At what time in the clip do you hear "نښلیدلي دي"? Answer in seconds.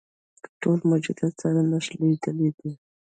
1.71-2.71